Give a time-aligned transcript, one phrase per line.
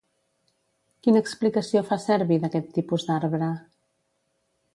[1.07, 3.53] Quina explicació fa Servi d'aquest tipus d'arbre?